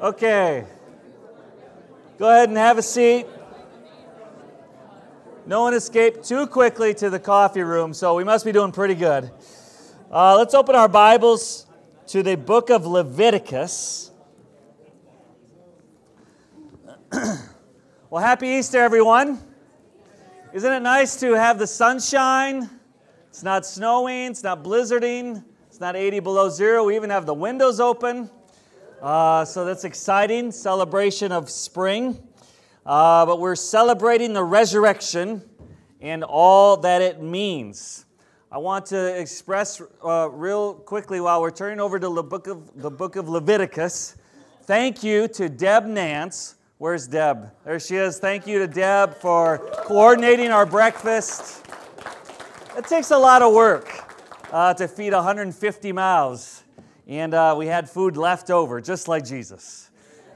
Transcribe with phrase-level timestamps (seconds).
[0.00, 0.66] Okay.
[2.18, 3.26] Go ahead and have a seat.
[5.46, 8.94] No one escaped too quickly to the coffee room, so we must be doing pretty
[8.94, 9.30] good.
[10.10, 11.64] Uh, let's open our Bibles
[12.08, 14.10] to the book of Leviticus.
[18.10, 19.38] well, happy Easter, everyone.
[20.52, 22.68] Isn't it nice to have the sunshine?
[23.30, 26.84] It's not snowing, it's not blizzarding, it's not 80 below zero.
[26.84, 28.30] We even have the windows open.
[29.02, 32.18] Uh, so that's exciting celebration of spring.
[32.86, 35.42] Uh, but we're celebrating the resurrection
[36.00, 38.06] and all that it means.
[38.50, 42.80] I want to express uh, real quickly while we're turning over to the book of
[42.80, 44.16] the book of Leviticus.
[44.62, 46.54] Thank you to Deb Nance.
[46.78, 47.50] Where's Deb?
[47.64, 48.18] There she is.
[48.18, 51.66] Thank you to Deb for coordinating our breakfast.
[52.76, 53.90] It takes a lot of work
[54.52, 56.62] uh, to feed 150 mouths
[57.06, 59.90] and uh, we had food left over, just like Jesus,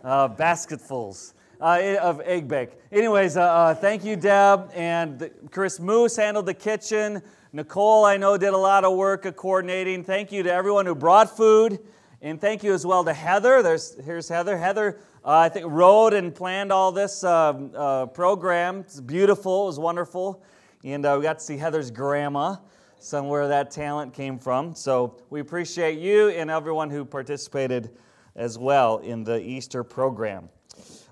[0.04, 2.70] uh, basketfuls uh, of egg bake.
[2.92, 4.70] Anyways, uh, uh, thank you, Deb.
[4.74, 7.22] And Chris Moose handled the kitchen.
[7.52, 10.04] Nicole, I know, did a lot of work of coordinating.
[10.04, 11.80] Thank you to everyone who brought food.
[12.22, 13.62] And thank you as well to Heather.
[13.62, 14.56] There's, here's Heather.
[14.56, 17.70] Heather, uh, I think, wrote and planned all this um,
[18.14, 18.80] program.
[18.80, 20.42] It's beautiful, it was wonderful.
[20.84, 22.56] And we got to see Heather's grandma
[23.02, 24.74] somewhere that talent came from.
[24.74, 27.90] So we appreciate you and everyone who participated
[28.36, 30.48] as well in the Easter program.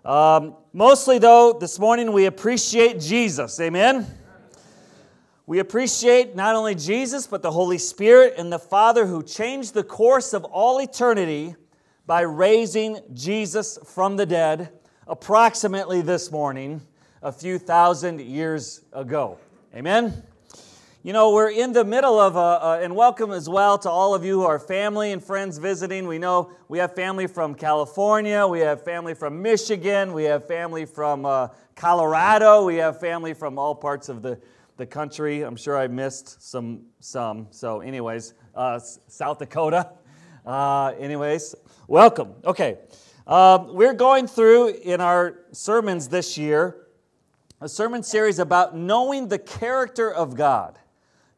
[0.05, 3.59] Um, mostly, though, this morning we appreciate Jesus.
[3.61, 4.07] Amen?
[5.47, 9.83] We appreciate not only Jesus, but the Holy Spirit and the Father who changed the
[9.83, 11.57] course of all eternity
[12.07, 14.71] by raising Jesus from the dead
[15.07, 16.83] approximately this morning,
[17.23, 19.39] a few thousand years ago.
[19.75, 20.23] Amen?
[21.09, 24.15] You know, we're in the middle of, a, a, and welcome as well to all
[24.15, 26.07] of you who are family and friends visiting.
[26.07, 30.85] We know we have family from California, we have family from Michigan, we have family
[30.85, 34.39] from uh, Colorado, we have family from all parts of the,
[34.77, 35.41] the country.
[35.41, 37.47] I'm sure I missed some, some.
[37.53, 39.91] So, anyways, uh, South Dakota.
[40.45, 41.55] Uh, anyways,
[41.87, 42.35] welcome.
[42.45, 42.81] Okay.
[43.27, 46.87] Um, we're going through in our sermons this year
[47.63, 50.79] a sermon series about knowing the character of God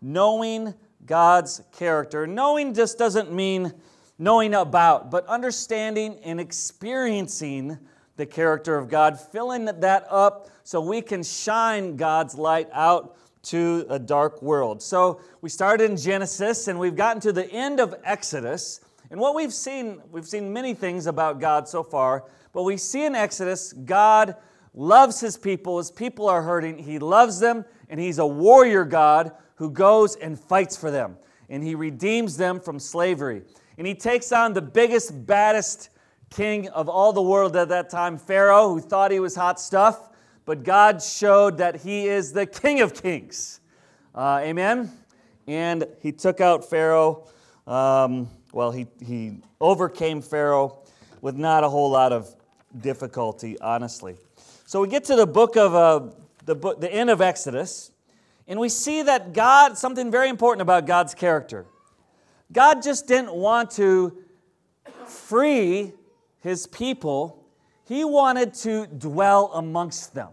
[0.00, 0.74] knowing
[1.06, 2.26] God's character.
[2.26, 3.72] Knowing just doesn't mean
[4.18, 7.78] knowing about, but understanding and experiencing
[8.16, 13.86] the character of God, filling that up so we can shine God's light out to
[13.88, 14.82] a dark world.
[14.82, 18.80] So we started in Genesis and we've gotten to the end of Exodus.
[19.10, 23.06] And what we've seen, we've seen many things about God so far, but we see
[23.06, 24.36] in Exodus, God
[24.74, 25.78] loves his people.
[25.78, 26.78] His people are hurting.
[26.78, 31.18] He loves them, and he's a warrior God who goes and fights for them,
[31.50, 33.42] and he redeems them from slavery.
[33.76, 35.90] And he takes on the biggest, baddest
[36.30, 40.08] king of all the world at that time, Pharaoh, who thought he was hot stuff,
[40.46, 43.60] but God showed that he is the king of kings.
[44.14, 44.90] Uh, amen?
[45.46, 47.28] And he took out Pharaoh.
[47.66, 50.78] Um, well, he, he overcame Pharaoh
[51.20, 52.34] with not a whole lot of
[52.80, 54.16] difficulty, honestly.
[54.64, 56.14] So we get to the book of uh,
[56.46, 57.89] the, book, the end of Exodus,
[58.50, 61.66] and we see that God, something very important about God's character.
[62.50, 64.24] God just didn't want to
[65.06, 65.92] free
[66.40, 67.46] his people,
[67.86, 70.30] he wanted to dwell amongst them.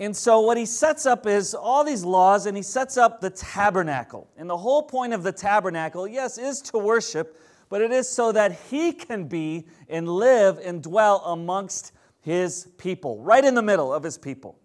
[0.00, 3.30] And so, what he sets up is all these laws, and he sets up the
[3.30, 4.28] tabernacle.
[4.36, 8.32] And the whole point of the tabernacle, yes, is to worship, but it is so
[8.32, 13.94] that he can be and live and dwell amongst his people, right in the middle
[13.94, 14.58] of his people.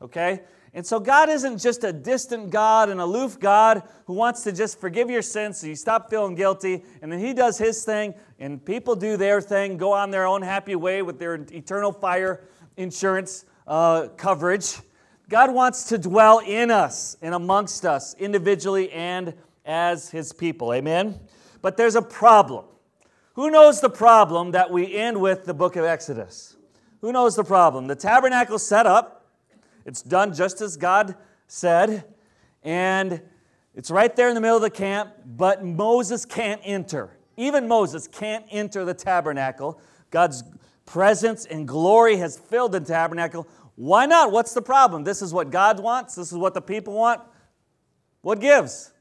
[0.00, 0.42] Okay?
[0.72, 4.80] And so God isn't just a distant God, an aloof God who wants to just
[4.80, 8.64] forgive your sins so you stop feeling guilty, and then He does His thing, and
[8.64, 12.44] people do their thing, go on their own happy way with their eternal fire
[12.76, 14.76] insurance uh, coverage.
[15.28, 20.72] God wants to dwell in us and amongst us, individually and as His people.
[20.72, 21.18] Amen?
[21.62, 22.66] But there's a problem.
[23.34, 26.56] Who knows the problem that we end with the book of Exodus?
[27.00, 27.86] Who knows the problem?
[27.86, 29.19] The tabernacle set up
[29.84, 31.16] it's done just as God
[31.46, 32.04] said,
[32.62, 33.22] and
[33.74, 37.16] it's right there in the middle of the camp, but Moses can't enter.
[37.36, 39.80] Even Moses can't enter the tabernacle.
[40.10, 40.44] God's
[40.84, 43.46] presence and glory has filled the tabernacle.
[43.76, 44.32] Why not?
[44.32, 45.04] What's the problem?
[45.04, 46.14] This is what God wants.
[46.14, 47.22] This is what the people want.
[48.22, 48.92] What gives?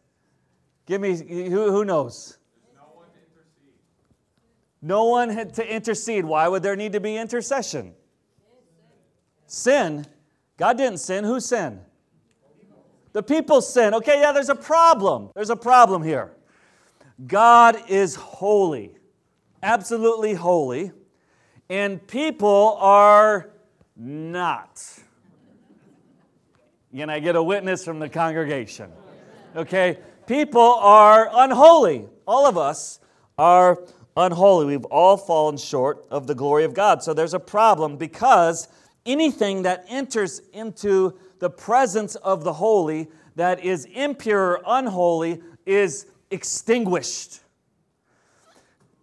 [0.86, 2.38] Give me, who, who knows?
[2.74, 3.08] No one,
[4.82, 6.24] no one had to intercede.
[6.24, 7.94] Why would there need to be intercession?
[9.48, 10.06] Sin
[10.60, 11.24] God didn't sin.
[11.24, 11.80] Who sinned?
[13.14, 13.94] The people sin.
[13.96, 15.30] Okay, yeah, there's a problem.
[15.34, 16.34] There's a problem here.
[17.26, 18.92] God is holy.
[19.64, 20.92] absolutely holy,
[21.70, 23.50] and people are
[23.96, 24.82] not.
[26.96, 28.92] Can I get a witness from the congregation?
[29.56, 29.98] Okay,
[30.28, 32.06] people are unholy.
[32.28, 33.00] All of us
[33.38, 33.82] are
[34.18, 34.66] unholy.
[34.66, 37.04] We've all fallen short of the glory of God.
[37.04, 38.68] So there's a problem because
[39.06, 47.40] anything that enters into the presence of the holy that is impure unholy is extinguished.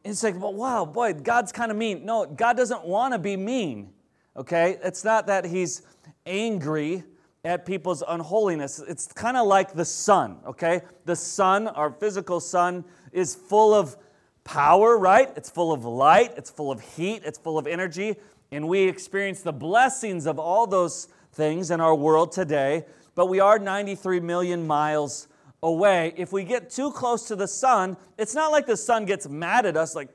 [0.04, 2.04] It's like, well, wow, boy, God's kind of mean.
[2.04, 3.92] No, God doesn't want to be mean.
[4.36, 4.78] Okay?
[4.84, 5.82] It's not that He's
[6.26, 7.02] angry
[7.44, 8.80] at people's unholiness.
[8.86, 10.82] It's kind of like the sun, okay?
[11.04, 13.96] The sun, our physical sun, is full of
[14.42, 15.30] power, right?
[15.36, 18.16] It's full of light, it's full of heat, it's full of energy,
[18.50, 22.84] and we experience the blessings of all those things in our world today,
[23.14, 25.28] but we are 93 million miles
[25.62, 26.14] away.
[26.16, 29.66] If we get too close to the sun, it's not like the sun gets mad
[29.66, 30.08] at us, like,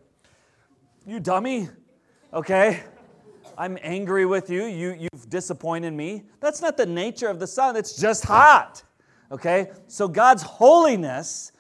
[1.05, 1.69] you dummy,
[2.33, 2.83] okay?
[3.57, 4.65] I'm angry with you.
[4.65, 4.93] you.
[4.93, 6.23] You've disappointed me.
[6.39, 8.83] That's not the nature of the sun, it's just hot,
[9.31, 9.71] okay?
[9.87, 11.51] So God's holiness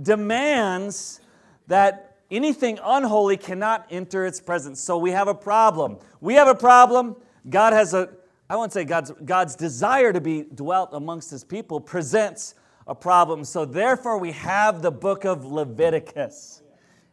[0.00, 1.20] demands
[1.66, 4.80] that anything unholy cannot enter its presence.
[4.80, 5.98] So we have a problem.
[6.20, 7.16] We have a problem.
[7.48, 8.10] God has a,
[8.48, 12.54] I won't say God's, God's desire to be dwelt amongst his people presents
[12.86, 13.44] a problem.
[13.44, 16.62] So therefore, we have the book of Leviticus.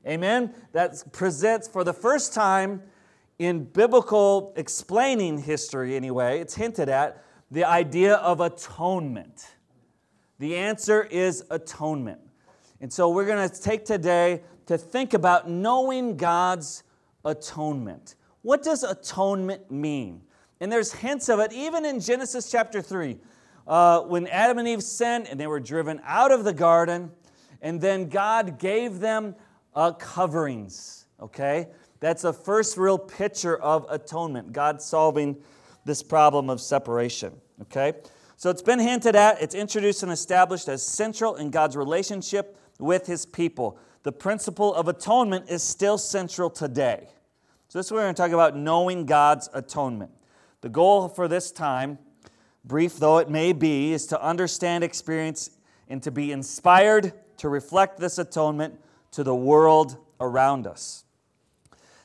[0.05, 0.53] Amen?
[0.71, 2.81] That presents for the first time
[3.39, 9.47] in biblical explaining history, anyway, it's hinted at the idea of atonement.
[10.39, 12.19] The answer is atonement.
[12.81, 16.83] And so we're going to take today to think about knowing God's
[17.25, 18.15] atonement.
[18.43, 20.21] What does atonement mean?
[20.59, 23.17] And there's hints of it even in Genesis chapter 3.
[23.67, 27.11] Uh, when Adam and Eve sinned and they were driven out of the garden,
[27.61, 29.35] and then God gave them
[29.75, 31.67] uh, coverings, okay?
[31.99, 35.37] That's a first real picture of atonement, God solving
[35.83, 37.33] this problem of separation,
[37.63, 37.93] okay?
[38.37, 43.05] So it's been hinted at, it's introduced and established as central in God's relationship with
[43.05, 47.09] his people the principle of atonement is still central today.
[47.67, 50.11] So, this is we're going to talk about knowing God's atonement.
[50.61, 51.99] The goal for this time,
[52.63, 55.49] brief though it may be, is to understand, experience,
[55.89, 58.79] and to be inspired to reflect this atonement
[59.11, 61.03] to the world around us.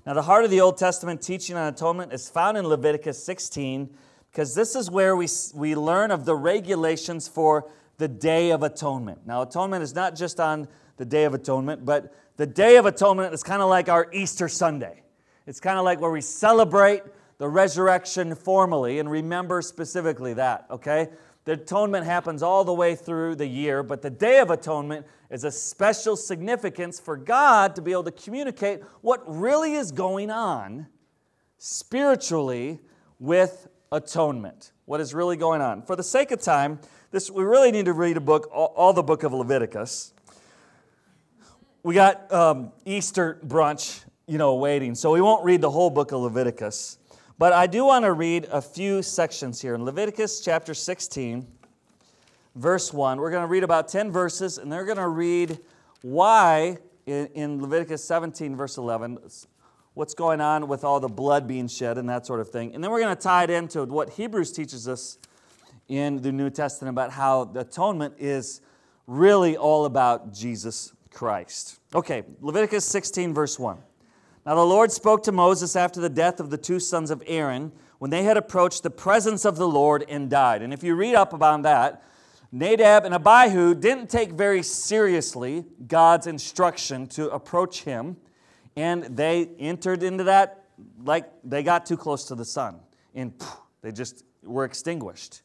[0.04, 3.88] Now, the heart of the Old Testament teaching on atonement is found in Leviticus 16
[4.32, 9.24] because this is where we, we learn of the regulations for the Day of Atonement.
[9.24, 10.66] Now, atonement is not just on
[11.02, 14.48] the Day of Atonement, but the Day of Atonement is kind of like our Easter
[14.48, 15.02] Sunday.
[15.48, 17.02] It's kind of like where we celebrate
[17.38, 21.08] the resurrection formally and remember specifically that, okay?
[21.44, 25.42] The atonement happens all the way through the year, but the Day of Atonement is
[25.42, 30.86] a special significance for God to be able to communicate what really is going on
[31.58, 32.78] spiritually
[33.18, 34.70] with atonement.
[34.84, 35.82] What is really going on.
[35.82, 36.78] For the sake of time,
[37.10, 40.12] this, we really need to read a book, all, all the book of Leviticus
[41.84, 44.94] we got um, Easter brunch, you know, waiting.
[44.94, 46.98] So we won't read the whole book of Leviticus.
[47.38, 49.74] But I do want to read a few sections here.
[49.74, 51.44] In Leviticus chapter 16,
[52.54, 55.58] verse 1, we're going to read about 10 verses, and they're going to read
[56.02, 59.18] why in, in Leviticus 17, verse 11,
[59.94, 62.76] what's going on with all the blood being shed and that sort of thing.
[62.76, 65.18] And then we're going to tie it into what Hebrews teaches us
[65.88, 68.60] in the New Testament about how the atonement is
[69.08, 71.78] really all about Jesus Christ.
[71.94, 73.78] Okay, Leviticus 16, verse 1.
[74.44, 77.72] Now the Lord spoke to Moses after the death of the two sons of Aaron
[77.98, 80.62] when they had approached the presence of the Lord and died.
[80.62, 82.02] And if you read up about that,
[82.50, 88.16] Nadab and Abihu didn't take very seriously God's instruction to approach him,
[88.76, 90.64] and they entered into that
[91.04, 92.80] like they got too close to the sun,
[93.14, 93.32] and
[93.82, 95.42] they just were extinguished.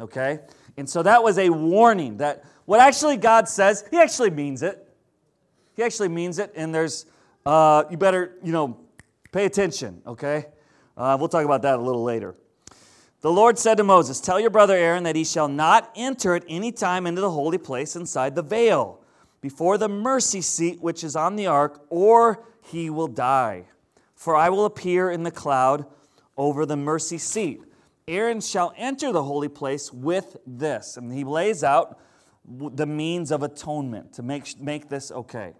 [0.00, 0.40] Okay?
[0.76, 4.86] And so that was a warning that what actually God says, He actually means it.
[5.74, 7.06] He actually means it, and there's,
[7.46, 8.78] uh, you better, you know,
[9.32, 10.46] pay attention, okay?
[10.96, 12.34] Uh, we'll talk about that a little later.
[13.22, 16.44] The Lord said to Moses, Tell your brother Aaron that he shall not enter at
[16.48, 19.00] any time into the holy place inside the veil,
[19.40, 23.64] before the mercy seat which is on the ark, or he will die.
[24.14, 25.86] For I will appear in the cloud
[26.36, 27.62] over the mercy seat.
[28.06, 30.96] Aaron shall enter the holy place with this.
[30.96, 31.98] And he lays out
[32.50, 35.54] the means of atonement to make, make this okay.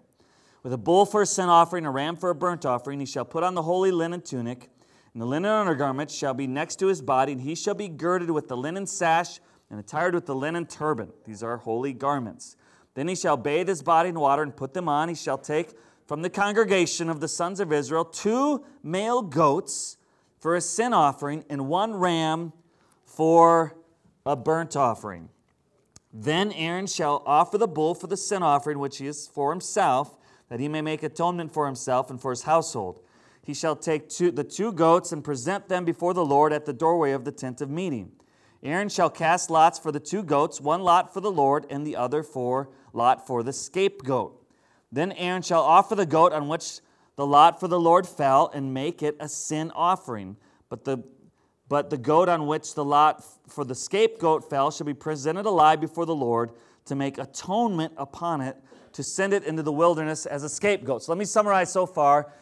[0.63, 3.25] With a bull for a sin offering, a ram for a burnt offering, he shall
[3.25, 4.69] put on the holy linen tunic,
[5.13, 8.29] and the linen undergarment shall be next to his body, and he shall be girded
[8.29, 11.11] with the linen sash and attired with the linen turban.
[11.25, 12.57] These are holy garments.
[12.93, 15.07] Then he shall bathe his body in water and put them on.
[15.09, 15.71] He shall take
[16.05, 19.97] from the congregation of the sons of Israel two male goats
[20.39, 22.51] for a sin offering and one ram
[23.05, 23.77] for
[24.25, 25.29] a burnt offering.
[26.13, 30.17] Then Aaron shall offer the bull for the sin offering, which he is for himself,
[30.49, 32.99] that he may make atonement for himself and for his household.
[33.43, 36.73] He shall take two, the two goats and present them before the Lord at the
[36.73, 38.11] doorway of the tent of meeting.
[38.61, 41.95] Aaron shall cast lots for the two goats, one lot for the Lord, and the
[41.95, 44.37] other for lot for the scapegoat.
[44.91, 46.81] Then Aaron shall offer the goat on which
[47.15, 50.37] the lot for the Lord fell, and make it a sin offering.
[50.69, 51.03] But the
[51.71, 55.79] but the goat on which the lot for the scapegoat fell shall be presented alive
[55.79, 56.51] before the Lord
[56.83, 58.57] to make atonement upon it,
[58.91, 61.01] to send it into the wilderness as a scapegoat.
[61.01, 62.33] So let me summarize so far.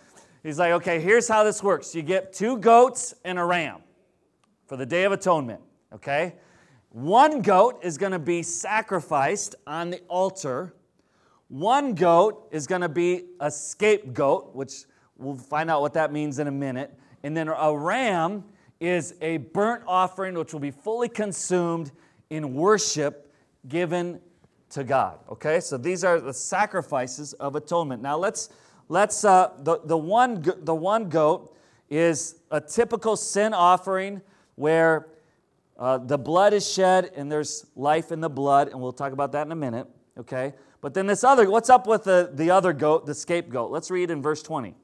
[0.42, 3.84] He's like, okay, here's how this works you get two goats and a ram
[4.66, 5.62] for the Day of Atonement,
[5.94, 6.34] okay?
[6.90, 10.74] One goat is going to be sacrificed on the altar.
[11.50, 14.86] One goat is going to be a scapegoat, which
[15.18, 16.98] we'll find out what that means in a minute.
[17.22, 18.44] And then a ram
[18.80, 21.92] is a burnt offering which will be fully consumed
[22.30, 23.34] in worship
[23.68, 24.20] given
[24.70, 25.20] to God.
[25.30, 28.02] Okay, so these are the sacrifices of atonement.
[28.02, 28.50] Now let's
[28.88, 31.56] let's uh, the the one the one goat
[31.90, 34.22] is a typical sin offering
[34.56, 35.08] where
[35.78, 39.32] uh, the blood is shed and there's life in the blood, and we'll talk about
[39.32, 39.88] that in a minute.
[40.20, 43.72] Okay, but then this other what's up with the the other goat, the scapegoat?
[43.72, 44.76] Let's read in verse twenty.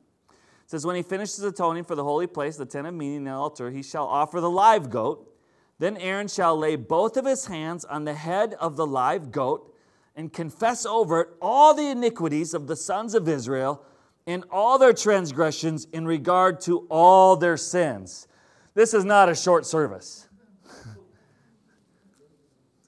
[0.65, 3.31] Says, When he finishes atoning for the holy place, the tent of meeting, and the
[3.31, 5.31] altar, he shall offer the live goat.
[5.77, 9.73] Then Aaron shall lay both of his hands on the head of the live goat
[10.15, 13.83] and confess over it all the iniquities of the sons of Israel
[14.25, 18.27] and all their transgressions in regard to all their sins.
[18.73, 20.27] This is not a short service.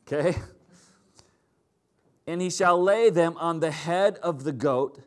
[0.08, 0.38] okay?
[2.26, 5.02] And he shall lay them on the head of the goat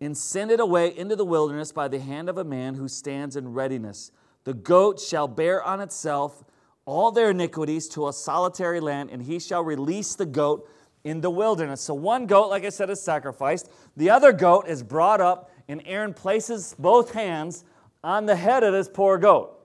[0.00, 3.36] and send it away into the wilderness by the hand of a man who stands
[3.36, 4.12] in readiness.
[4.44, 6.42] The goat shall bear on itself
[6.86, 10.68] all their iniquities to a solitary land, and he shall release the goat
[11.04, 11.80] in the wilderness.
[11.80, 13.70] So, one goat, like I said, is sacrificed.
[13.96, 17.64] The other goat is brought up, and Aaron places both hands
[18.02, 19.56] on the head of this poor goat.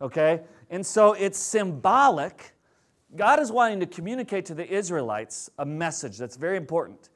[0.00, 0.40] Okay?
[0.70, 2.52] And so it's symbolic.
[3.14, 7.10] God is wanting to communicate to the Israelites a message that's very important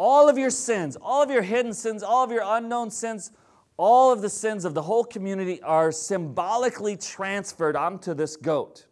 [0.00, 3.32] all of your sins, all of your hidden sins, all of your unknown sins,
[3.76, 8.86] all of the sins of the whole community are symbolically transferred onto this goat.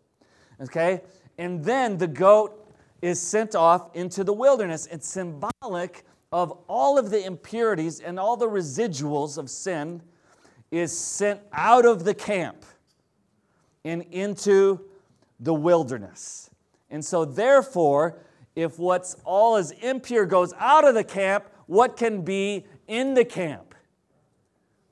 [0.60, 1.00] Okay?
[1.38, 4.86] And then the goat is sent off into the wilderness.
[4.90, 10.02] It's symbolic of all of the impurities and all the residuals of sin
[10.70, 12.66] is sent out of the camp
[13.82, 14.84] and into
[15.40, 16.50] the wilderness.
[16.90, 18.18] And so, therefore,
[18.58, 23.24] if what's all is impure goes out of the camp, what can be in the
[23.24, 23.72] camp?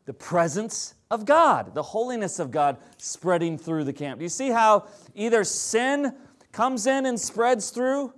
[0.05, 4.21] The presence of God, the holiness of God spreading through the camp.
[4.21, 6.15] Do you see how either sin
[6.53, 8.15] comes in and spreads through,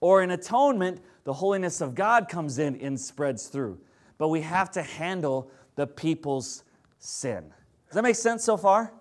[0.00, 3.80] or in atonement, the holiness of God comes in and spreads through?
[4.18, 6.62] But we have to handle the people's
[7.00, 7.52] sin.
[7.88, 8.92] Does that make sense so far?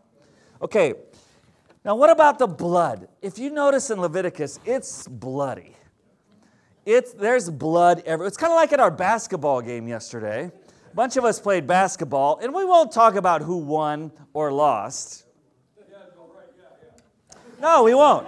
[0.64, 0.96] Okay,
[1.86, 3.08] now what about the blood?
[3.22, 5.76] If you notice in Leviticus, it's bloody.
[6.86, 8.28] It's, there's blood everywhere.
[8.28, 10.52] It's kind of like at our basketball game yesterday.
[10.92, 15.26] A bunch of us played basketball, and we won't talk about who won or lost.
[17.62, 18.28] No, we won't.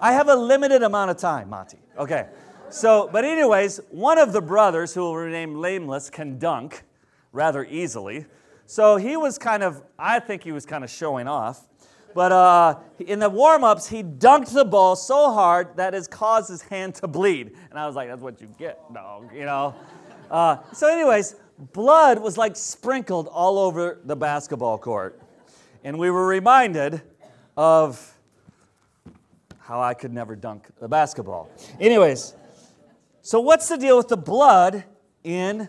[0.00, 1.78] I have a limited amount of time, Monty.
[1.96, 2.28] Okay.
[2.68, 6.82] So, but anyways, one of the brothers who will remain nameless can dunk
[7.32, 8.26] rather easily.
[8.66, 11.66] So he was kind of, I think he was kind of showing off.
[12.14, 16.48] But uh, in the warm ups, he dunked the ball so hard that it caused
[16.48, 17.52] his hand to bleed.
[17.70, 19.74] And I was like, that's what you get, dog, you know?
[20.30, 21.34] Uh, so, anyways,
[21.72, 25.20] blood was like sprinkled all over the basketball court.
[25.82, 27.02] And we were reminded
[27.56, 28.16] of
[29.58, 31.50] how I could never dunk the basketball.
[31.80, 32.34] Anyways,
[33.22, 34.84] so what's the deal with the blood
[35.24, 35.68] in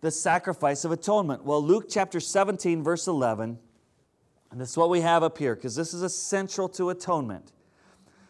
[0.00, 1.44] the sacrifice of atonement?
[1.44, 3.58] Well, Luke chapter 17, verse 11
[4.50, 7.52] and this is what we have up here because this is essential to atonement.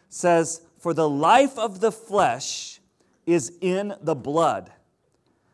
[0.09, 2.79] Says, For the life of the flesh
[3.25, 4.71] is in the blood,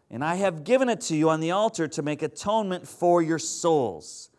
[0.09, 3.39] and I have given it to you on the altar to make atonement for your
[3.39, 4.29] souls.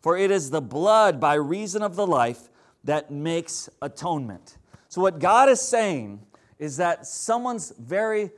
[0.00, 2.50] For it is the blood by reason of the life
[2.84, 4.58] that makes atonement.
[4.88, 6.20] So, what God is saying
[6.58, 8.30] is that someone's very,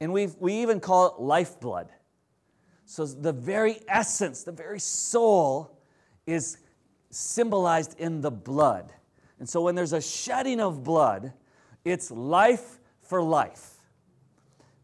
[0.00, 1.88] and we we even call it lifeblood.
[2.84, 5.80] So, the very essence, the very soul
[6.26, 6.58] is
[7.16, 8.92] symbolized in the blood.
[9.38, 11.32] And so when there's a shedding of blood,
[11.84, 13.74] it's life for life.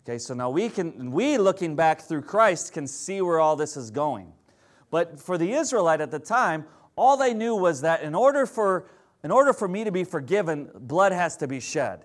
[0.05, 3.77] Okay, so now we can, we looking back through Christ, can see where all this
[3.77, 4.33] is going.
[4.91, 6.65] But for the Israelite at the time,
[6.97, 8.87] all they knew was that in order for,
[9.23, 12.05] in order for me to be forgiven, blood has to be shed.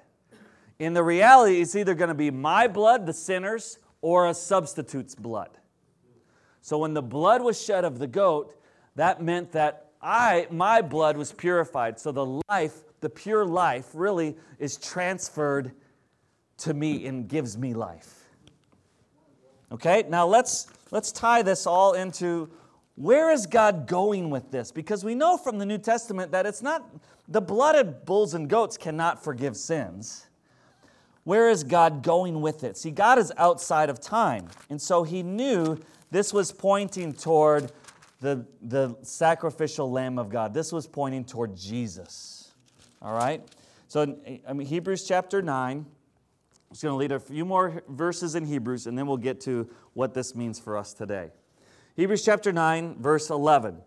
[0.77, 5.15] In the reality, it's either going to be my blood, the sinner's, or a substitute's
[5.15, 5.49] blood.
[6.61, 8.53] So when the blood was shed of the goat,
[8.95, 11.99] that meant that I, my blood was purified.
[11.99, 15.71] So the life, the pure life, really is transferred
[16.59, 18.25] to me and gives me life.
[19.71, 22.49] Okay, now let's, let's tie this all into
[22.95, 24.71] where is God going with this?
[24.71, 26.89] Because we know from the New Testament that it's not,
[27.27, 30.27] the blood of bulls and goats cannot forgive sins.
[31.23, 32.77] Where is God going with it?
[32.77, 34.47] See, God is outside of time.
[34.69, 35.77] And so he knew
[36.09, 37.71] this was pointing toward
[38.19, 40.53] the, the sacrificial Lamb of God.
[40.53, 42.51] This was pointing toward Jesus.
[43.01, 43.41] All right?
[43.87, 45.85] So, I mean, Hebrews chapter 9, I'm
[46.71, 49.69] just going to lead a few more verses in Hebrews, and then we'll get to
[49.93, 51.29] what this means for us today.
[51.95, 53.77] Hebrews chapter 9, verse 11.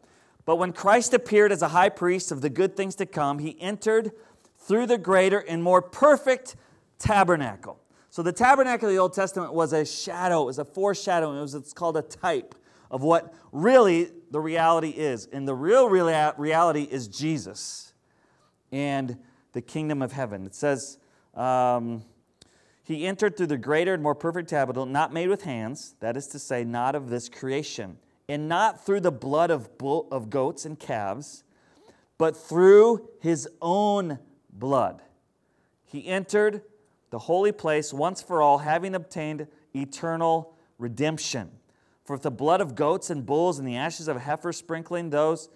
[0.47, 3.61] But when Christ appeared as a high priest of the good things to come, he
[3.61, 4.13] entered
[4.59, 6.57] through the greater and more perfect
[6.99, 7.79] tabernacle.
[8.11, 11.43] So the tabernacle of the Old Testament was a shadow, it was a foreshadowing, it
[11.43, 12.55] was it's called a type
[12.91, 15.27] of what really the reality is.
[15.27, 17.93] And the real reality is Jesus
[18.73, 19.19] and
[19.53, 20.47] the kingdom of heaven.
[20.47, 20.99] It says,
[21.35, 22.05] um,
[22.83, 26.27] he entered through the greater and more perfect tabernacle, not made with hands, that is
[26.29, 30.65] to say, not of this creation, and not through the blood of, bull, of goats
[30.65, 31.45] and calves,
[32.19, 34.19] but through his own
[34.53, 35.03] blood.
[35.85, 36.63] He entered
[37.11, 41.51] the holy place once for all, having obtained eternal redemption.
[42.11, 45.49] For if the blood of goats and bulls and the ashes of heifer sprinkling those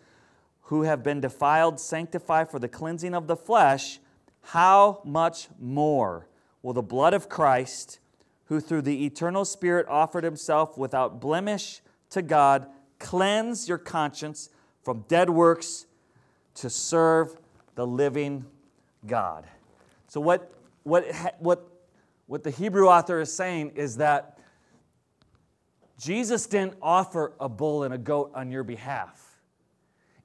[0.61, 3.99] who have been defiled sanctify for the cleansing of the flesh,
[4.41, 6.29] how much more?
[6.63, 7.99] will the blood of Christ,
[8.45, 11.81] who through the eternal Spirit offered himself without blemish
[12.11, 12.69] to God,
[13.01, 14.49] cleanse your conscience
[14.85, 15.87] from dead works
[16.55, 17.37] to serve
[17.75, 18.45] the living
[19.09, 19.45] God.
[20.07, 21.05] So, what, what,
[21.41, 21.69] what,
[22.29, 24.34] what the Hebrew author is saying is that
[25.99, 29.41] Jesus didn't offer a bull and a goat on your behalf.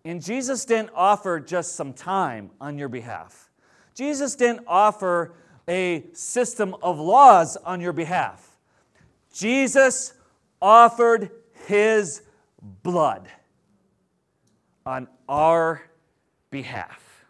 [0.06, 3.50] And Jesus didn't offer just some time on your behalf.
[3.94, 5.34] Jesus didn't offer
[5.68, 8.58] a system of laws on your behalf.
[9.34, 10.14] Jesus
[10.62, 11.30] offered
[11.68, 12.24] his
[12.84, 13.28] blood
[14.86, 15.84] on our
[16.50, 17.26] behalf.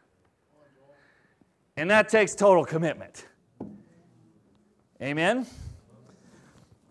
[1.76, 3.26] And that takes total commitment.
[5.02, 5.46] Amen?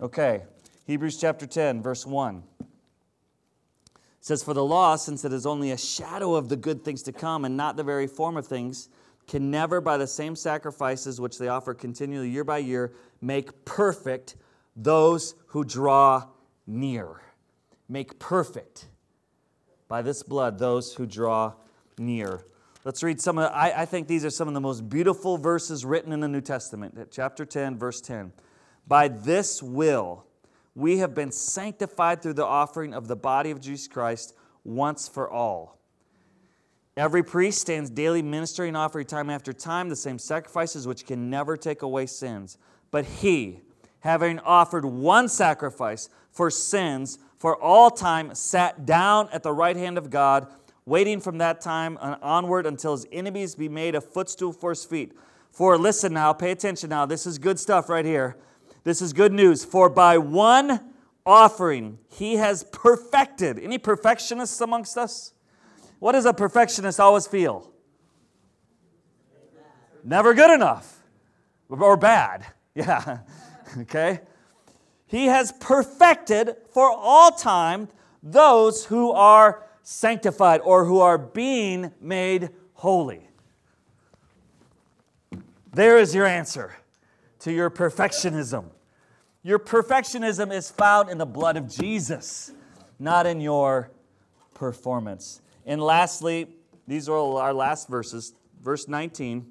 [0.01, 0.43] Okay,
[0.89, 2.43] Hebrews chapter 10, verse 1.
[2.61, 2.67] It
[4.23, 7.13] says, For the law, since it is only a shadow of the good things to
[7.13, 8.89] come and not the very form of things,
[9.27, 14.37] can never, by the same sacrifices which they offer continually year by year, make perfect
[14.75, 16.27] those who draw
[16.67, 17.21] near.
[17.91, 18.87] Make perfect
[19.89, 21.53] by this blood those who draw
[21.99, 22.47] near.
[22.87, 25.85] Let's read some of, I, I think these are some of the most beautiful verses
[25.85, 27.09] written in the New Testament.
[27.11, 28.33] Chapter 10, verse 10.
[28.87, 30.25] By this will
[30.79, 35.29] we have been sanctified through the offering of the body of Jesus Christ once for
[35.29, 35.77] all.
[36.97, 41.57] Every priest stands daily ministering, offering time after time the same sacrifices which can never
[41.57, 42.59] take away sins.
[42.93, 43.61] But he,
[44.01, 49.99] having offered one sacrifice for sins for all time, sat down at the right hand
[49.99, 50.47] of God,
[50.87, 55.13] waiting from that time onward until his enemies be made a footstool for his feet.
[55.51, 57.05] For listen now, pay attention now.
[57.05, 58.37] This is good stuff right here.
[58.89, 59.67] This is good news.
[59.67, 60.81] For by one
[61.27, 63.59] offering he has perfected.
[63.59, 65.35] Any perfectionists amongst us?
[65.99, 67.71] What does a perfectionist always feel?
[70.03, 71.03] Never good enough
[71.69, 72.47] or bad.
[72.75, 73.19] Yeah.
[73.79, 74.21] okay?
[75.07, 77.89] He has perfected for all time
[78.23, 83.29] those who are sanctified or who are being made holy.
[85.75, 86.77] There is your answer
[87.41, 88.71] to your perfectionism.
[89.49, 92.53] Your perfectionism is found in the blood of Jesus,
[92.99, 93.91] not in your
[94.53, 95.41] performance.
[95.65, 96.49] And lastly,
[96.87, 98.35] these are our last verses.
[98.63, 99.51] Verse 19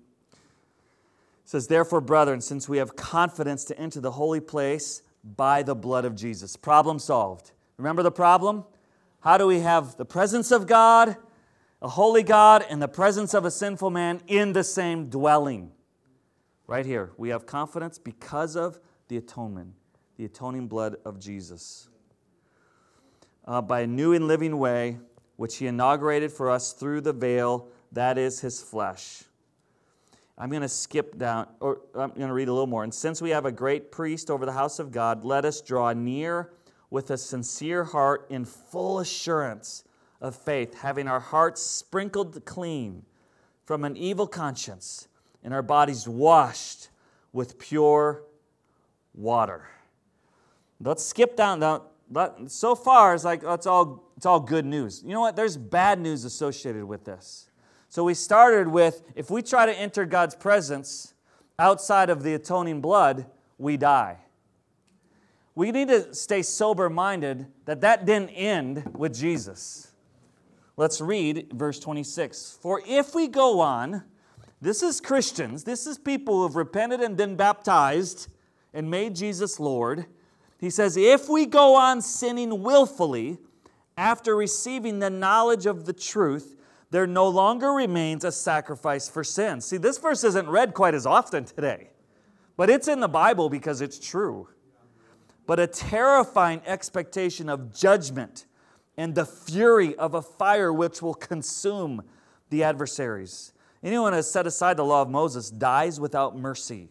[1.45, 6.05] says, Therefore, brethren, since we have confidence to enter the holy place by the blood
[6.05, 6.55] of Jesus.
[6.55, 7.49] Problem solved.
[7.77, 8.65] Remember the problem?
[9.21, 11.17] How do we have the presence of God,
[11.81, 15.71] a holy God, and the presence of a sinful man in the same dwelling?
[16.67, 19.73] Right here, we have confidence because of the atonement,
[20.17, 21.89] the atoning blood of Jesus.
[23.45, 24.97] Uh, by a new and living way,
[25.37, 29.23] which he inaugurated for us through the veil, that is his flesh.
[30.37, 32.83] I'm going to skip down, or I'm going to read a little more.
[32.83, 35.93] And since we have a great priest over the house of God, let us draw
[35.93, 36.51] near
[36.89, 39.83] with a sincere heart in full assurance
[40.21, 43.03] of faith, having our hearts sprinkled clean
[43.65, 45.07] from an evil conscience
[45.43, 46.89] and our bodies washed
[47.33, 48.23] with pure
[49.13, 49.67] water.
[50.79, 51.59] Let's skip down.
[51.59, 51.83] Now,
[52.47, 55.03] so far, it's like it's all, it's all good news.
[55.05, 55.35] You know what?
[55.35, 57.49] There's bad news associated with this.
[57.89, 61.13] So we started with if we try to enter God's presence
[61.57, 63.25] outside of the atoning blood,
[63.57, 64.17] we die.
[65.55, 69.91] We need to stay sober minded that that didn't end with Jesus.
[70.75, 72.59] Let's read verse 26.
[72.61, 74.03] For if we go on,
[74.61, 78.27] this is Christians, this is people who have repented and been baptized
[78.73, 80.05] and made Jesus Lord.
[80.59, 83.37] He says, If we go on sinning willfully
[83.97, 86.55] after receiving the knowledge of the truth,
[86.89, 89.61] there no longer remains a sacrifice for sin.
[89.61, 91.89] See, this verse isn't read quite as often today,
[92.55, 94.47] but it's in the Bible because it's true.
[95.45, 98.45] But a terrifying expectation of judgment
[98.97, 102.03] and the fury of a fire which will consume
[102.49, 103.53] the adversaries.
[103.83, 106.89] Anyone who has set aside the law of Moses dies without mercy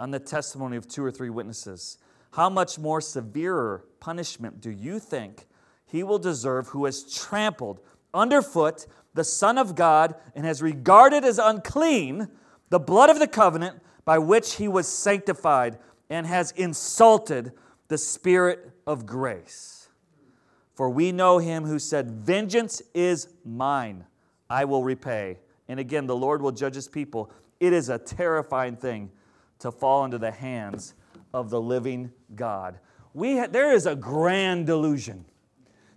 [0.00, 1.98] on the testimony of two or three witnesses.
[2.32, 5.46] How much more severer punishment do you think
[5.84, 7.80] he will deserve who has trampled
[8.14, 12.28] underfoot the Son of God and has regarded as unclean
[12.70, 17.52] the blood of the covenant by which he was sanctified and has insulted
[17.88, 19.88] the Spirit of grace.
[20.74, 24.06] For we know him who said, Vengeance is mine,
[24.48, 25.38] I will repay.
[25.68, 27.30] And again, the Lord will judge his people.
[27.60, 29.10] It is a terrifying thing
[29.58, 30.94] to fall into the hands
[31.32, 32.78] of the living God.
[33.14, 35.24] We ha- there is a grand delusion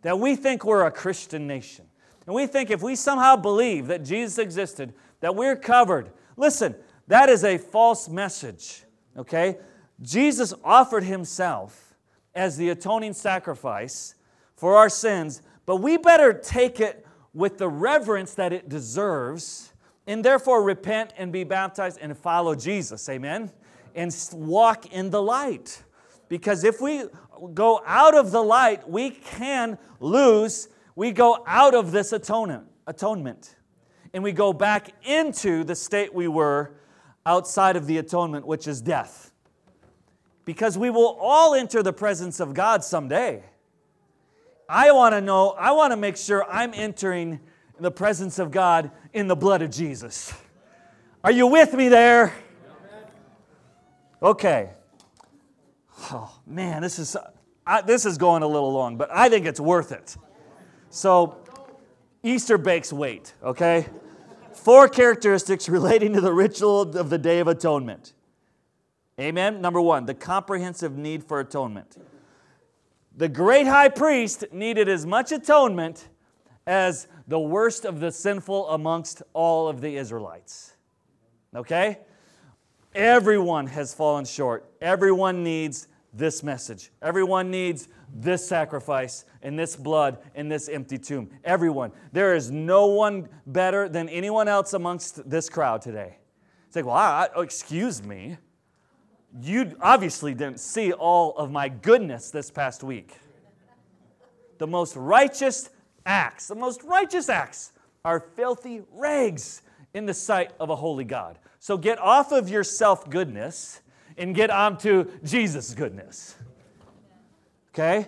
[0.02, 1.86] that we think we're a Christian nation.
[2.26, 6.12] And we think if we somehow believe that Jesus existed, that we're covered.
[6.38, 6.76] Listen,
[7.08, 8.84] that is a false message,
[9.17, 9.58] okay?
[10.02, 11.95] Jesus offered himself
[12.34, 14.15] as the atoning sacrifice
[14.56, 19.71] for our sins, but we better take it with the reverence that it deserves
[20.08, 23.08] and therefore repent and be baptized and follow Jesus.
[23.10, 23.52] Amen?
[23.95, 25.81] And walk in the light.
[26.27, 27.05] Because if we
[27.53, 33.55] go out of the light, we can lose we go out of this atonement, atonement
[34.13, 36.71] and we go back into the state we were
[37.25, 39.34] outside of the atonement, which is death.
[40.45, 43.43] Because we will all enter the presence of God someday.
[44.69, 47.41] I want to know, I want to make sure I'm entering
[47.77, 50.34] the presence of God in the blood of Jesus.
[51.23, 52.34] Are you with me there?
[54.21, 54.71] Okay.
[56.12, 57.15] Oh, man, this is,
[57.65, 60.15] I, this is going a little long, but I think it's worth it.
[60.89, 61.38] So,
[62.23, 63.88] Easter bakes wait, okay?
[64.54, 68.13] Four characteristics relating to the ritual of the Day of Atonement.
[69.19, 69.62] Amen?
[69.62, 71.97] Number one, the comprehensive need for atonement.
[73.15, 76.10] The great high priest needed as much atonement
[76.67, 80.73] as the worst of the sinful amongst all of the Israelites.
[81.56, 81.99] Okay?
[82.95, 84.71] Everyone has fallen short.
[84.79, 86.91] Everyone needs this message.
[87.01, 91.29] Everyone needs this sacrifice and this blood and this empty tomb.
[91.43, 91.91] Everyone.
[92.13, 96.17] There is no one better than anyone else amongst this crowd today.
[96.67, 98.38] It's like, well, I, oh, excuse me.
[99.41, 103.17] You obviously didn't see all of my goodness this past week.
[104.58, 105.69] The most righteous
[106.05, 107.73] acts, the most righteous acts
[108.05, 111.39] are filthy rags in the sight of a holy God.
[111.65, 113.82] So get off of your self goodness
[114.19, 116.36] and get onto Jesus' goodness.
[117.73, 118.08] Okay?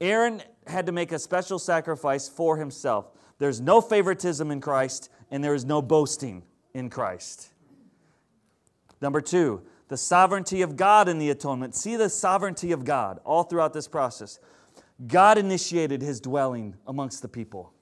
[0.00, 3.10] Aaron had to make a special sacrifice for himself.
[3.40, 7.48] There's no favoritism in Christ, and there is no boasting in Christ.
[9.00, 11.74] Number two, the sovereignty of God in the atonement.
[11.74, 14.38] See the sovereignty of God all throughout this process.
[15.08, 17.72] God initiated his dwelling amongst the people.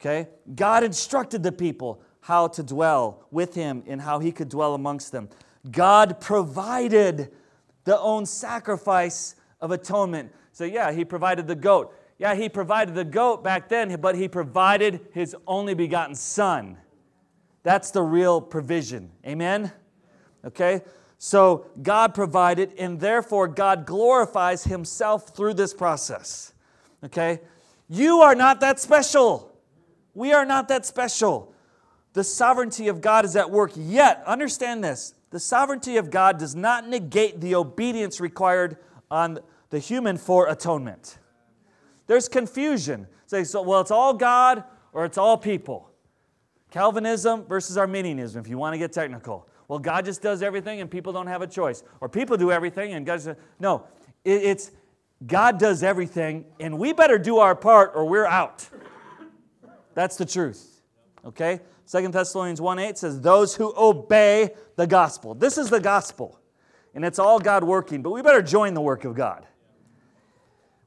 [0.00, 0.30] Okay?
[0.54, 5.12] God instructed the people how to dwell with him and how he could dwell amongst
[5.12, 5.28] them.
[5.70, 7.30] God provided
[7.84, 10.32] the own sacrifice of atonement.
[10.50, 11.94] So, yeah, he provided the goat.
[12.18, 16.78] Yeah, he provided the goat back then, but he provided his only begotten son.
[17.62, 19.10] That's the real provision.
[19.26, 19.70] Amen?
[20.46, 20.80] Okay?
[21.18, 26.54] So, God provided, and therefore, God glorifies himself through this process.
[27.04, 27.40] Okay?
[27.86, 29.54] You are not that special.
[30.14, 31.53] We are not that special.
[32.14, 33.72] The sovereignty of God is at work.
[33.76, 38.78] Yet, understand this the sovereignty of God does not negate the obedience required
[39.10, 41.18] on the human for atonement.
[42.06, 43.08] There's confusion.
[43.26, 45.90] Say, so, well, it's all God or it's all people.
[46.70, 49.48] Calvinism versus Arminianism, if you want to get technical.
[49.66, 51.82] Well, God just does everything and people don't have a choice.
[52.00, 53.38] Or people do everything and God just.
[53.58, 53.86] No,
[54.24, 54.70] it, it's
[55.26, 58.68] God does everything and we better do our part or we're out.
[59.94, 60.82] That's the truth.
[61.24, 61.60] Okay?
[61.86, 65.34] Second Thessalonians 1 8 says, Those who obey the gospel.
[65.34, 66.40] This is the gospel.
[66.94, 69.46] And it's all God working, but we better join the work of God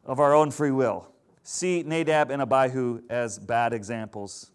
[0.06, 1.12] of our own free will.
[1.44, 4.52] See Nadab and Abihu as bad examples.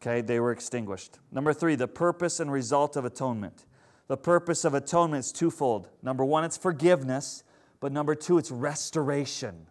[0.00, 1.20] Okay, they were extinguished.
[1.30, 3.64] Number three, the purpose and result of atonement.
[4.08, 5.88] The purpose of atonement is twofold.
[6.02, 7.44] Number one, it's forgiveness,
[7.78, 9.68] but number two, it's restoration.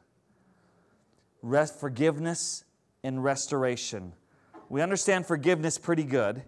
[1.42, 2.64] Rest, forgiveness
[3.04, 4.14] and restoration.
[4.72, 6.44] We understand forgiveness pretty good,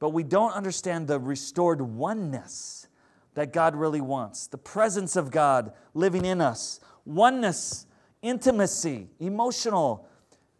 [0.00, 2.88] but we don't understand the restored oneness
[3.34, 4.48] that God really wants.
[4.48, 7.86] The presence of God living in us, oneness,
[8.20, 10.08] intimacy, emotional,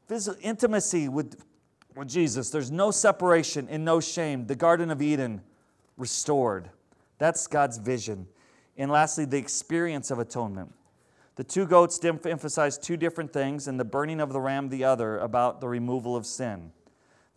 [0.06, 1.42] physical intimacy with,
[1.96, 2.50] with Jesus.
[2.50, 4.46] There's no separation and no shame.
[4.46, 5.40] The Garden of Eden
[5.96, 6.70] restored.
[7.18, 8.28] That's God's vision.
[8.76, 10.72] And lastly, the experience of atonement.
[11.34, 15.18] The two goats emphasize two different things, and the burning of the ram the other
[15.18, 16.70] about the removal of sin.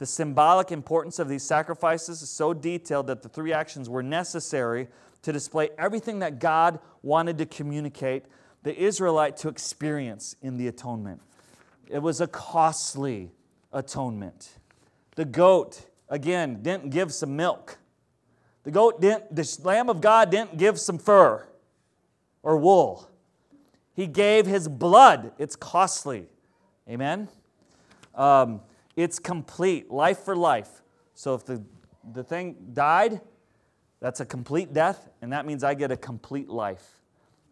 [0.02, 4.88] The symbolic importance of these sacrifices is so detailed that the three actions were necessary
[5.22, 8.26] to display everything that God wanted to communicate
[8.64, 11.22] the Israelite to experience in the atonement.
[11.88, 13.30] It was a costly
[13.72, 14.58] atonement.
[15.18, 17.78] The goat, again, didn't give some milk.
[18.64, 21.46] The goat didn't, the Lamb of God didn't give some fur
[22.42, 23.08] or wool.
[23.94, 25.34] He gave his blood.
[25.38, 26.26] It's costly.
[26.90, 27.28] Amen?
[28.16, 28.62] Um,
[28.96, 30.82] it's complete, life for life.
[31.14, 31.64] So if the,
[32.14, 33.22] the thing died,
[34.00, 37.02] that's a complete death, and that means I get a complete life.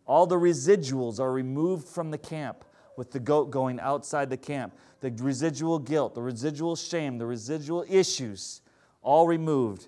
[0.05, 2.65] All the residuals are removed from the camp
[2.97, 4.73] with the goat going outside the camp.
[5.01, 8.61] The residual guilt, the residual shame, the residual issues,
[9.01, 9.87] all removed.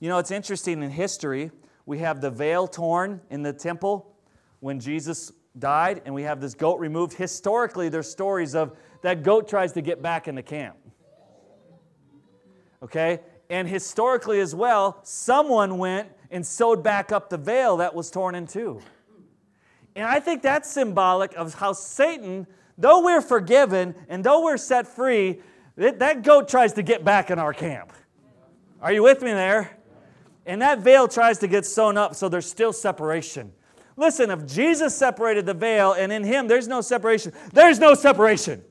[0.00, 1.50] You know, it's interesting in history,
[1.86, 4.14] we have the veil torn in the temple
[4.60, 7.12] when Jesus died, and we have this goat removed.
[7.12, 10.76] Historically, there's stories of that goat tries to get back in the camp.
[12.82, 13.20] Okay?
[13.50, 18.34] And historically as well, someone went and sewed back up the veil that was torn
[18.34, 18.80] in two.
[19.96, 24.86] And I think that's symbolic of how Satan, though we're forgiven and though we're set
[24.86, 25.40] free,
[25.76, 27.92] that goat tries to get back in our camp.
[28.80, 29.76] Are you with me there?
[30.46, 33.52] And that veil tries to get sewn up so there's still separation.
[33.96, 38.62] Listen, if Jesus separated the veil and in him there's no separation, there's no separation.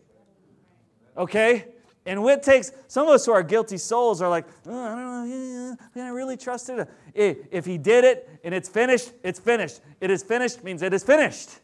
[1.17, 1.65] Okay?
[2.07, 5.29] And what takes, some of us who are guilty souls are like, oh, I don't
[5.29, 6.89] know, yeah, I really trust it?
[7.13, 9.81] If he did it and it's finished, it's finished.
[9.99, 11.59] It is finished means it is finished.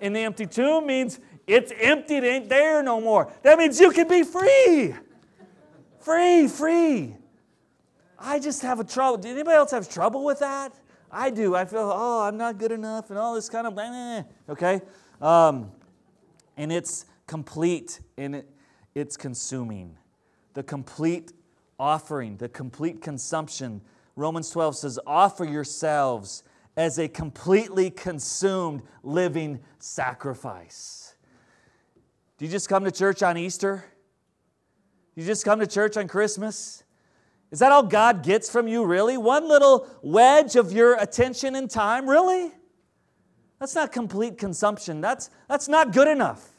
[0.00, 3.32] In the empty tomb means it's empty, it ain't there no more.
[3.42, 4.94] That means you can be free.
[5.98, 7.16] Free, free.
[8.16, 9.18] I just have a trouble.
[9.18, 10.72] Did anybody else have trouble with that?
[11.10, 11.56] I do.
[11.56, 14.82] I feel, oh, I'm not good enough and all this kind of, eh, okay?
[15.20, 15.72] Um,
[16.56, 17.98] and it's complete.
[18.16, 18.48] And it,
[18.94, 19.96] it's consuming.
[20.54, 21.32] The complete
[21.78, 23.80] offering, the complete consumption.
[24.16, 26.42] Romans 12 says, Offer yourselves
[26.76, 31.14] as a completely consumed living sacrifice.
[32.38, 33.84] Do you just come to church on Easter?
[35.14, 36.84] You just come to church on Christmas?
[37.50, 39.18] Is that all God gets from you, really?
[39.18, 42.52] One little wedge of your attention and time, really?
[43.58, 45.00] That's not complete consumption.
[45.00, 46.49] That's, that's not good enough.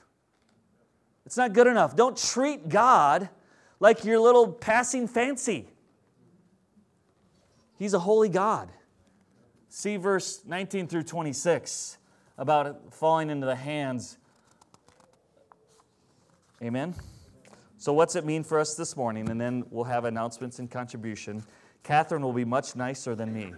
[1.32, 1.96] It's not good enough.
[1.96, 3.30] Don't treat God
[3.80, 5.66] like your little passing fancy.
[7.80, 8.70] He's a holy God.
[9.70, 12.00] See verse 19 through 26
[12.38, 14.18] about falling into the hands.
[16.62, 16.96] Amen.
[17.78, 19.30] So, what's it mean for us this morning?
[19.30, 21.46] And then we'll have announcements and contribution.
[21.84, 23.54] Catherine will be much nicer than me.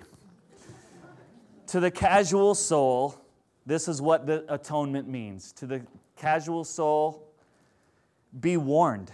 [1.65, 3.19] to the casual soul,
[3.65, 5.51] this is what the atonement means.
[5.53, 5.81] To the
[6.15, 7.32] casual soul,
[8.39, 9.11] be warned.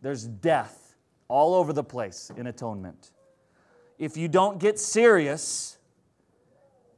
[0.00, 0.94] There's death
[1.28, 3.12] all over the place in atonement.
[3.98, 5.78] If you don't get serious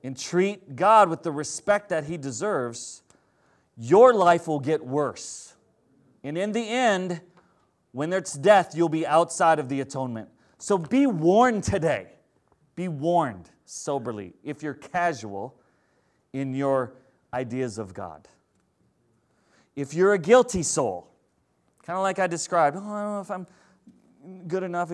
[0.03, 3.03] and treat God with the respect that He deserves,
[3.77, 5.55] your life will get worse.
[6.23, 7.21] And in the end,
[7.93, 10.29] when there's death, you'll be outside of the atonement.
[10.59, 12.09] So be warned today.
[12.75, 15.57] Be warned soberly if you're casual
[16.33, 16.95] in your
[17.33, 18.27] ideas of God.
[19.77, 21.09] If you're a guilty soul,
[21.83, 23.47] kind of like I described, oh, I don't know if I'm
[24.47, 24.91] good enough.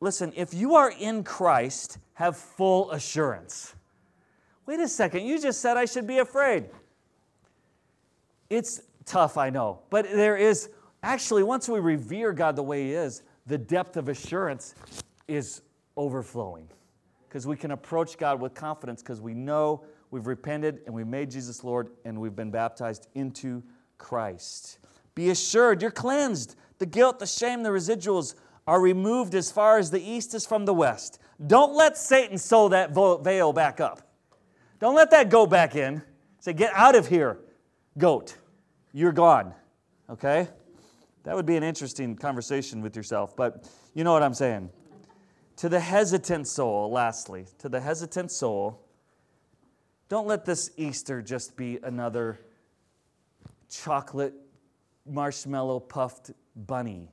[0.00, 3.74] Listen, if you are in Christ, have full assurance.
[4.66, 6.66] Wait a second, you just said I should be afraid.
[8.48, 10.70] It's tough, I know, but there is
[11.02, 14.74] actually, once we revere God the way He is, the depth of assurance
[15.28, 15.62] is
[15.96, 16.68] overflowing
[17.28, 21.30] because we can approach God with confidence because we know we've repented and we've made
[21.30, 23.62] Jesus Lord and we've been baptized into
[24.00, 24.78] Christ.
[25.14, 26.56] Be assured you're cleansed.
[26.78, 28.34] The guilt, the shame, the residuals
[28.66, 31.20] are removed as far as the east is from the west.
[31.46, 34.02] Don't let Satan sew that veil back up.
[34.80, 36.02] Don't let that go back in.
[36.40, 37.38] Say, get out of here,
[37.98, 38.36] goat.
[38.92, 39.54] You're gone.
[40.08, 40.48] Okay?
[41.24, 44.70] That would be an interesting conversation with yourself, but you know what I'm saying.
[45.58, 48.86] To the hesitant soul, lastly, to the hesitant soul,
[50.08, 52.40] don't let this Easter just be another
[53.70, 54.34] chocolate
[55.06, 57.10] marshmallow puffed bunny.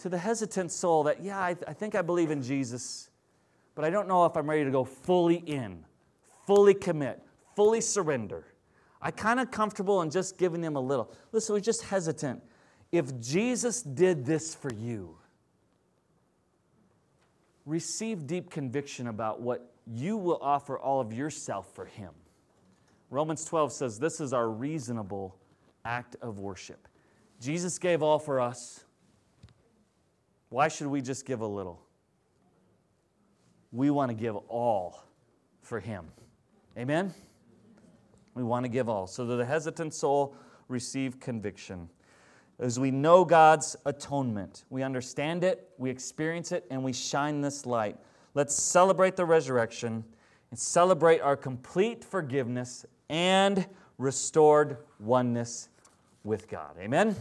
[0.00, 3.10] To the hesitant soul that, yeah, I, th- I think I believe in Jesus,
[3.74, 5.84] but I don't know if I'm ready to go fully in,
[6.46, 7.22] fully commit,
[7.56, 8.44] fully surrender.
[9.02, 11.12] I kind of comfortable in just giving him a little.
[11.32, 12.42] Listen, we're just hesitant.
[12.92, 15.16] If Jesus did this for you,
[17.64, 22.12] receive deep conviction about what you will offer all of yourself for him.
[23.10, 25.36] Romans 12 says this is our reasonable
[25.84, 26.88] act of worship.
[27.40, 28.84] Jesus gave all for us.
[30.48, 31.80] Why should we just give a little?
[33.72, 35.04] We want to give all
[35.62, 36.06] for him.
[36.78, 37.12] Amen?
[38.34, 39.06] We want to give all.
[39.06, 40.36] So that the hesitant soul
[40.68, 41.88] receive conviction.
[42.58, 47.66] As we know God's atonement, we understand it, we experience it, and we shine this
[47.66, 47.96] light.
[48.34, 50.04] Let's celebrate the resurrection
[50.50, 53.66] and celebrate our complete forgiveness and
[53.98, 55.68] restored oneness
[56.24, 56.76] with God.
[56.78, 57.16] Amen.